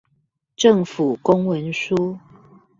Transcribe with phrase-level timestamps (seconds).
[0.55, 2.17] 政府公文書